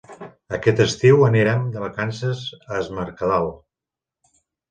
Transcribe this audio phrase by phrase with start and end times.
[0.57, 3.51] Aquest estiu anirem de vacances a Es Mercadal.